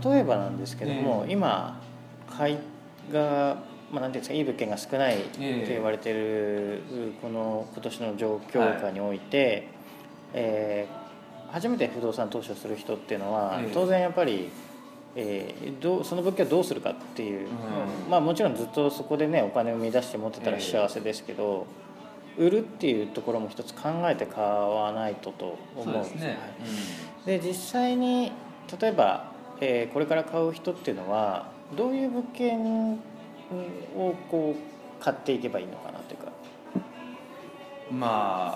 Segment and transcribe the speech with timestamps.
[0.00, 1.32] ですけども、ええ。
[1.32, 1.80] 今
[2.30, 2.58] 買い
[3.12, 3.56] が、
[3.90, 5.66] まあ、なんていうんですかいい物件が少ないとええ。
[5.68, 6.82] 言われている
[7.22, 9.68] この今年の状況下において、
[10.34, 11.08] えー
[11.50, 13.70] 初めて不動産投資をする人っていうのは、ええ。
[13.72, 14.50] 当然やっぱり、
[15.16, 18.10] えーどうその物件をどうするかっていう、うん。
[18.10, 20.62] まあ、もちろんずっとそこでねお金を生み出して持ってたらええ。
[20.62, 21.66] 幸せですけど、
[22.36, 26.26] 売るっていうところも一つ考えて買わないとと思そううんですね。
[26.28, 26.36] はい
[27.26, 28.32] で実際に
[28.80, 32.98] 例えば、えーこれから買う人っていうのはどういう物件を
[34.30, 36.24] こう買っていけばいいのかなというか。
[36.30, 36.34] う
[37.94, 38.52] んま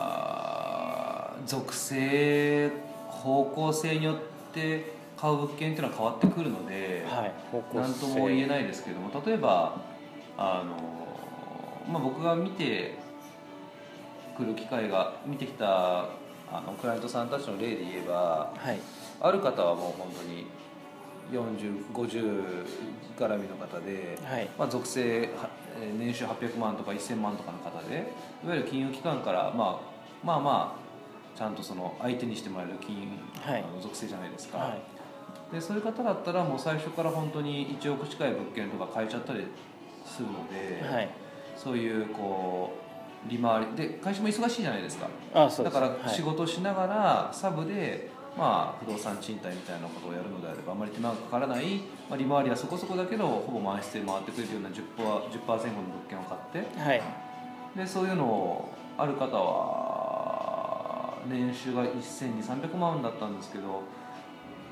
[1.36, 2.70] あ属性
[3.08, 4.16] 方向性によっ
[4.52, 9.80] て買う物件っていうのは変わってくるので、はい方向なんとも言えないですけども例えば
[10.36, 12.94] あの、まあ、僕が見て
[14.36, 16.06] くる機会が見てきた
[16.50, 18.78] あのクライアントさんたちの例で言えばはい。
[19.20, 20.46] ある方はもう本当に
[21.32, 22.66] 4050
[23.18, 24.48] 絡みの方で、はい。
[24.58, 25.30] まあ、属性
[25.98, 28.12] 年収800万とか1000万とかの方で
[28.44, 33.08] いわゆる金融機関から、まあ、まあまあちゃんとその相手にしてもらえる金融、
[33.40, 33.64] はい。
[33.80, 34.76] 属性じゃないですか、は
[35.52, 39.44] でそういう方だったらもう最初から本当に1億近い物件とか買えちゃったり
[40.04, 41.08] するので、いはい。
[41.56, 42.72] そういうこ
[43.26, 45.08] う利回りで会社も忙しいじゃないですか。
[45.34, 45.74] あそうです。
[45.74, 46.14] だからはい。
[46.14, 54.80] 仕事をしながらサブで、まあ、不動産賃貸みたいなことをやるのであればあまり手間がかからない、まあ、利回りはそこそこだけどほぼ満室で回ってくれるような 10%,
[55.28, 56.80] 10%前後の物件を買って。
[56.80, 57.02] はい。
[57.76, 63.82] でそういうのをある方は年収が1200300万だったんですけど、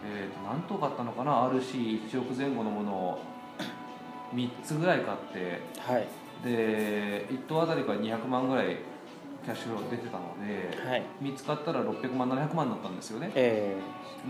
[0.04, 3.20] えー、と何棟買ったのかな？RC1 億前後のものを
[4.34, 6.08] 3つぐらい買ってはい。
[6.44, 8.78] で1棟あたりから200万ぐらい
[9.50, 11.02] キャッシュフロー出てたのではい。
[11.20, 13.32] 見つかったら600万700万だったんですよね。
[13.34, 13.74] え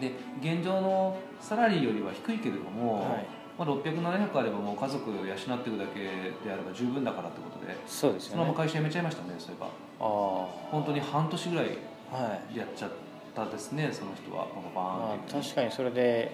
[0.00, 3.26] で現状のサラリーよりは低いけれどーも、はい。
[3.58, 9.66] まあ、600700あればもう家族を養っていくだけであれば十分だからってことでそうですそのまま会社辞めちゃいましたねそういえば。
[9.66, 10.48] ああ。
[10.70, 11.66] 本当に半年ぐらい
[12.10, 12.56] はい。
[12.56, 12.90] やっちゃっ
[13.34, 16.32] たですねその人はパパパまあーンっていう確かにそれで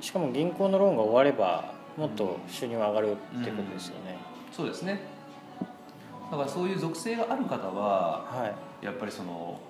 [0.00, 4.16] しかも銀行のローンが終わればもっと収入が上がるっていうことですよね、
[4.50, 5.11] そうですね
[6.32, 8.46] だからそういう属性がある方はは
[8.82, 8.84] い。
[8.84, 9.60] やっぱりその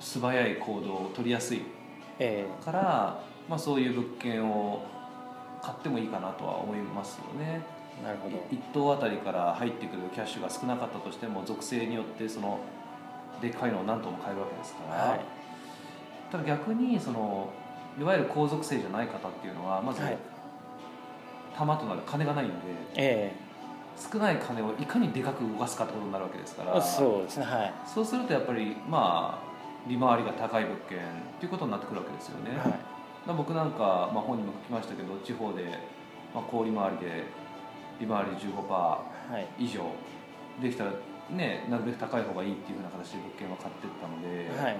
[0.00, 1.62] 素早い行動を取りやすい
[2.18, 4.84] えから、まあ、そういう物件を
[5.62, 7.62] 買ってもいいかなとは思いますよね。
[8.00, 8.36] えなるほど。
[8.50, 12.58] 1棟あたりから入ってくるキャッシュが少なかったとしても属性によってその
[13.40, 15.20] でっかいのを何棟も買えるわけですから、はい。
[16.32, 17.52] ただ逆にその
[18.00, 20.18] いわゆる高属性じゃない方っていうのはまず、はい。
[21.56, 22.54] 玉となる金がないんで
[22.96, 23.45] え
[23.96, 26.76] 少ない金をいかにでかく動かすかってことになるわけですから。
[26.76, 27.74] えそうですねはい。
[27.86, 31.00] そうするとやっぱりまあ利回りが高い物件っ
[31.38, 32.74] ていうことになってくるわけですよね、はい。
[33.26, 35.64] ら僕なんか、まあ、本にも書きましたけど地方で、
[36.34, 37.24] まあ、小利回りで
[38.00, 39.02] 利回り15%は
[39.58, 39.64] い。
[39.64, 39.82] 以上
[40.60, 40.92] できたら
[41.30, 44.76] ねなるべく高い方がいいっていうふうな形で物件は買ってったので、はい。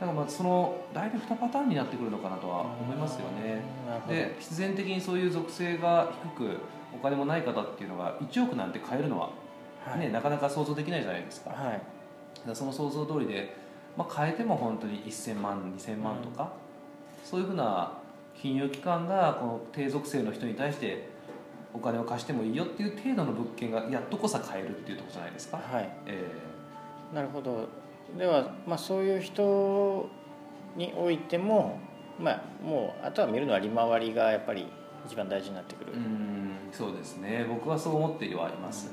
[0.00, 3.62] だからまあその大体2パターンになってくるのかなとは思いますよね。
[4.08, 6.58] で必然的にそういう属性が低く
[6.94, 9.30] お金もない方っていうのが1億なんて買えるのは、
[9.84, 10.00] はい。
[10.00, 11.60] ねなかなか想像できないじゃないですか,、はい。
[11.62, 11.80] だか
[12.46, 13.56] らその想像通りで、
[13.96, 16.52] まあ、買えても本当に1000万2000万とか、
[17.24, 17.92] そういうふうな
[18.34, 21.08] 金融機関がこの低属性の人に対して
[21.72, 25.88] お金を貸してもいいよっていう程度の物件がやっとこさ買えるっていうところじゃないですか、はい。
[26.06, 26.24] え
[27.12, 27.68] なるほど。
[28.18, 30.08] では、まあ、そういう人
[30.76, 31.78] においても、
[32.18, 34.66] まあ、もうあとは見るのは利回りがやっぱり
[35.06, 36.43] 一番大事になってくる、ーうん
[36.76, 37.46] そうですね。
[37.48, 38.92] 僕はそう思ってはいます、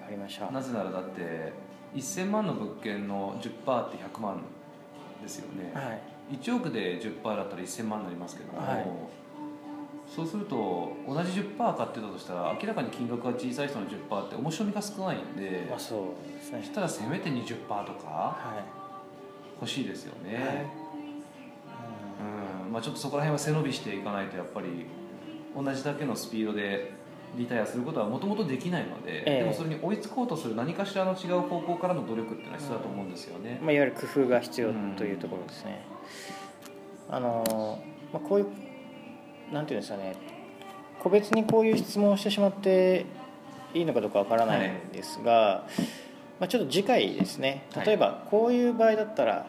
[0.00, 0.50] わかりました。
[0.50, 1.52] なぜならだって
[1.94, 4.42] 1000万の物件の10%って100万
[5.22, 5.92] ですよね、は
[6.32, 6.36] い。
[6.36, 8.86] 1億で10%だったら1000万になりますけども、はい。
[10.08, 16.58] そうすると同じ10%買ってたとしたら明らかに金額が小さい人の10%って面白みが少ないんで、まあそうですね。
[16.62, 18.64] そしたらせめて20%とかは
[19.60, 20.66] 欲しいですよね、はい。
[22.66, 22.72] うん。
[22.72, 24.86] まあ、ちょっとそこら辺は背伸びしていかないとやっぱり
[25.56, 26.92] 同じだけのスピードで
[27.36, 29.38] リタイアすることはもともとできないので、ええ。
[29.40, 33.58] でもそれに追いつこうとする何かしらの違う方向からの努力っていうのは必要だと思うんですよね。
[33.60, 33.64] い、。
[33.64, 35.84] まあ、いわゆる工夫が必要というところですね、
[37.08, 37.82] あの
[38.12, 38.46] まあ、こういう
[39.52, 40.14] なんていうんですかね。
[41.02, 43.06] 個別にこういう質問をしてしまって
[43.72, 45.66] いいのかどうかわからないんですが、
[46.38, 47.64] まあ、ちょっと次回ですね。
[47.72, 47.86] はい。
[47.86, 49.46] 例えばこういう場合だったら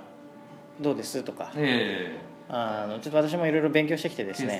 [0.79, 2.19] どうですとか、え
[2.53, 4.57] あのちょっと私もいろいろ勉強してきてえですね。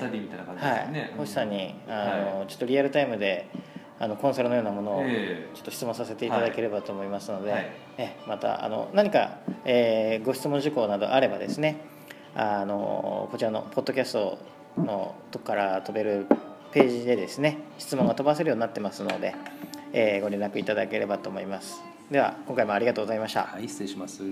[0.90, 1.10] ね。
[1.14, 3.50] い、星さんにあの、はちょっとリアルタイムで
[3.98, 7.70] あのコンサルのようなものをえちょっと質問させていただければと思いますので、はい。
[7.98, 11.76] えまたあの何か、えーご質問事項などあればですね
[12.34, 14.38] あのこちらのポッドキャスト
[14.78, 16.26] のとこから飛べる
[16.72, 19.34] ページでですね質問が飛ばせるようになってますので、
[19.92, 21.82] えーご連絡いただければと思います。
[22.10, 23.44] では今回もありがとうございました。
[23.44, 24.22] はい失礼します